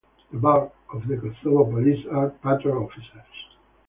[0.31, 3.45] The bulk of the Kosovo Police are patrol officers.